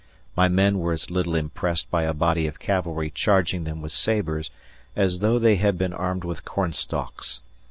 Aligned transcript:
My 0.35 0.47
men 0.49 0.79
were 0.79 0.93
as 0.93 1.11
little 1.11 1.35
impressed 1.35 1.91
by 1.91 2.05
a 2.05 2.13
body 2.15 2.47
of 2.47 2.57
cavalry 2.57 3.11
charging 3.11 3.65
them 3.65 3.83
with 3.83 3.91
sabres 3.91 4.49
as 4.95 5.19
though 5.19 5.37
they 5.37 5.57
had 5.57 5.77
been 5.77 5.93
armed 5.93 6.23
with 6.23 6.43
cornstalks. 6.43 7.39